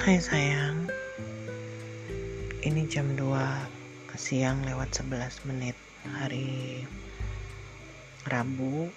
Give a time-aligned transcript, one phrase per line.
[0.00, 0.88] sayang.
[2.64, 5.76] Ini jam 2 siang lewat 11 menit
[6.08, 6.88] Hari
[8.24, 8.88] Rabu.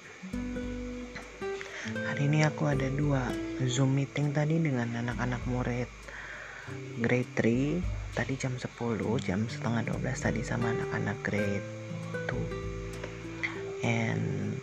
[2.08, 3.20] Hari ini aku ada dua
[3.68, 5.92] Zoom meeting tadi dengan anak-anak murid
[7.04, 8.72] Grade 3 Tadi jam 10
[9.28, 11.68] Jam setengah 12 tadi sama anak-anak grade
[12.32, 14.56] 2 And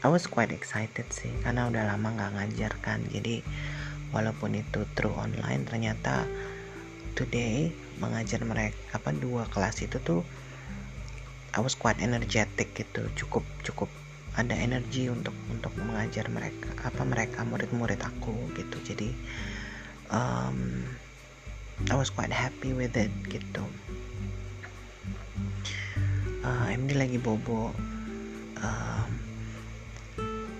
[0.00, 3.04] I was quite excited sih Karena udah lama gak ngajar kan.
[3.12, 3.44] Jadi
[4.14, 6.28] walaupun itu through online ternyata
[7.16, 10.20] today mengajar mereka apa dua kelas itu tuh
[11.56, 13.08] I was quite energetic gitu.
[13.16, 13.88] Cukup cukup
[14.36, 18.76] ada energi untuk untuk mengajar mereka apa mereka murid-murid aku gitu.
[18.84, 19.08] Jadi
[20.12, 20.84] um,
[21.88, 23.64] I was quite happy with it gitu.
[26.44, 27.72] Uh, MD lagi bobo.
[28.60, 28.95] Um,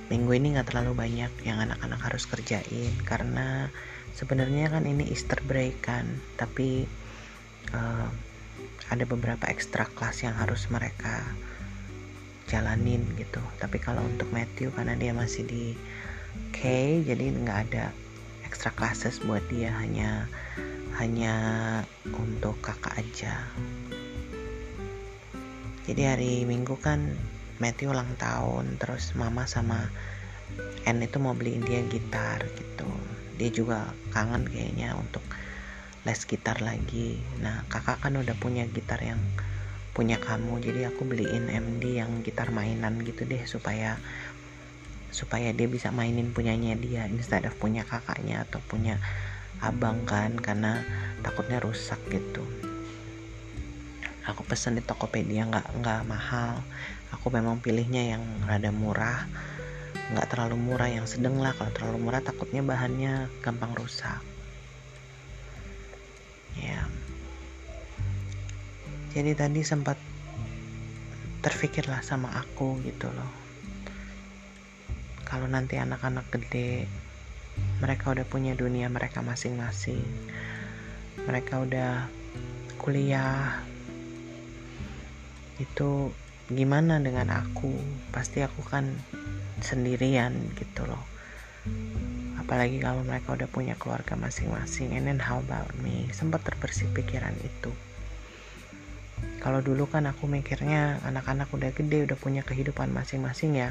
[0.07, 3.71] minggu ini nggak terlalu banyak yang anak-anak harus kerjain karena
[4.15, 6.07] sebenarnya kan ini Easter break kan
[6.39, 6.87] tapi
[7.75, 8.09] uh,
[8.87, 11.27] ada beberapa ekstra kelas yang harus mereka
[12.47, 13.43] jalanin gitu.
[13.59, 15.75] Tapi kalau untuk Matthew karena dia masih di
[16.55, 16.63] K
[17.03, 17.91] jadi nggak ada
[18.47, 20.31] ekstra classes buat dia hanya
[21.03, 21.35] hanya
[22.15, 23.35] untuk kakak aja.
[25.87, 27.15] Jadi hari Minggu kan
[27.57, 29.89] Matthew ulang tahun terus mama sama
[30.87, 32.89] N itu mau beliin dia gitar gitu.
[33.37, 35.25] Dia juga kangen kayaknya untuk
[36.07, 37.19] les gitar lagi.
[37.43, 39.19] Nah kakak kan udah punya gitar yang
[39.97, 43.97] punya kamu jadi aku beliin MD yang gitar mainan gitu deh supaya
[45.09, 49.01] supaya dia bisa mainin punyanya dia instead of punya kakaknya atau punya
[49.65, 50.85] abang kan karena
[51.25, 52.45] takutnya rusak gitu
[54.27, 56.59] aku pesen di Tokopedia nggak nggak mahal.
[57.15, 59.31] Aku memang pilihnya yang rada murah.
[60.11, 61.55] Nggak terlalu murah yang sedang lah.
[61.55, 64.19] Kalau terlalu murah takutnya bahannya gampang rusak.
[66.59, 66.91] Ya.
[69.15, 69.97] Jadi tadi sempat
[71.41, 73.31] terfikirlah sama aku gitu loh.
[75.23, 76.87] Kalau nanti anak-anak gede
[77.79, 80.03] mereka udah punya dunia mereka masing-masing.
[81.25, 82.11] Mereka udah
[82.79, 83.63] kuliah
[85.59, 86.13] itu
[86.51, 87.73] gimana dengan aku?
[88.11, 88.93] Pasti aku kan
[89.61, 91.03] sendirian gitu loh.
[92.39, 94.95] Apalagi kalau mereka udah punya keluarga masing-masing.
[94.95, 96.07] And then how about me?
[96.15, 97.73] Sempat terbersih pikiran itu.
[99.41, 103.71] Kalau dulu kan aku mikirnya anak-anak udah gede udah punya kehidupan masing-masing ya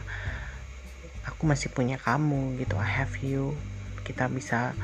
[1.25, 2.77] aku masih punya kamu gitu.
[2.77, 3.57] I have you.
[4.05, 4.77] Kita bisa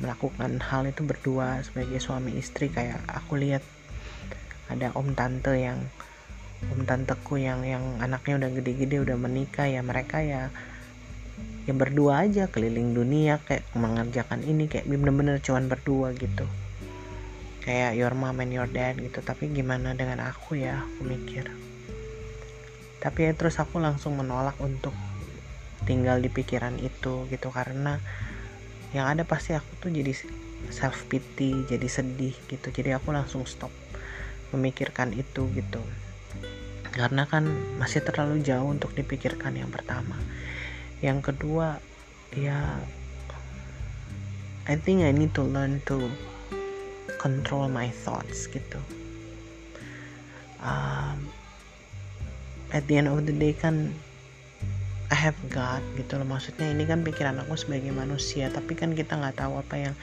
[0.00, 2.72] melakukan hal itu berdua sebagai suami istri.
[2.72, 3.62] Kayak aku lihat
[4.72, 5.78] ada om tante yang
[6.68, 10.52] om tanteku yang yang anaknya udah gede-gede udah menikah ya mereka ya
[11.68, 16.48] yang berdua aja keliling dunia kayak mengerjakan ini kayak bener-bener cuman berdua gitu.
[17.60, 19.20] Kayak your mom and your dad gitu.
[19.20, 21.46] Tapi gimana dengan aku ya aku mikir.
[22.98, 24.96] Tapi ya terus aku langsung menolak untuk
[25.84, 27.48] tinggal di pikiran itu gitu.
[27.52, 28.00] Karena
[28.96, 30.10] yang ada pasti aku tuh jadi
[30.72, 32.72] self pity jadi sedih gitu.
[32.72, 33.70] Jadi aku langsung stop
[34.50, 35.86] memikirkan itu gitu
[36.90, 37.46] karena kan
[37.78, 40.18] masih terlalu jauh untuk dipikirkan yang pertama.
[41.00, 41.80] Yang kedua
[42.34, 42.78] ya
[44.70, 46.10] I think I need to learn to
[47.18, 48.78] control my thoughts gitu.
[50.60, 51.26] Um,
[52.70, 53.90] at the end of the day kan
[55.10, 56.28] I have God gitu loh.
[56.28, 59.94] Maksudnya ini kan pikiran aku sebagai manusia tapi kan kita nggak tahu apa yang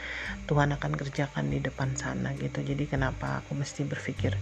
[0.51, 2.59] Tuhan akan kerjakan di depan sana gitu.
[2.59, 4.35] Jadi kenapa aku mesti berpikir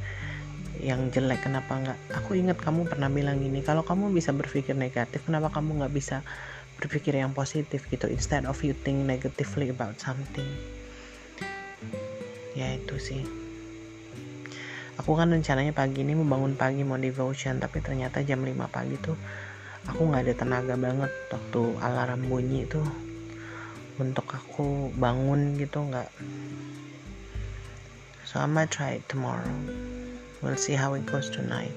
[0.84, 2.00] yang jelek kenapa nggak?
[2.24, 6.26] Aku ingat kamu pernah bilang gini kalau kamu bisa berpikir negatif kenapa kamu nggak bisa
[6.76, 10.48] berpikir yang positif gitu instead of you think negatively about something?
[12.56, 13.24] Ya itu sih.
[15.00, 18.96] Aku kan rencananya pagi ini mau bangun pagi mau devotion tapi ternyata jam 5 pagi
[19.00, 19.16] tuh
[19.88, 21.12] aku nggak ada tenaga banget.
[21.32, 22.88] Waktu alarm bunyi tuh
[24.00, 26.12] untuk aku bangun gitu nggak.
[28.28, 29.95] So I might try it tomorrow
[30.46, 31.74] We'll see how it goes tonight.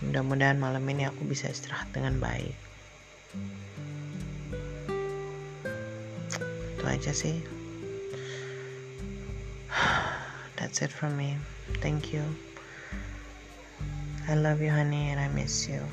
[0.00, 2.56] Mudah-mudahan malam ini aku bisa istirahat dengan baik.
[6.80, 7.44] Itu aja sih.
[10.56, 11.36] That's it from me.
[11.84, 12.24] Thank you.
[14.24, 15.84] I love you, honey, and I miss you.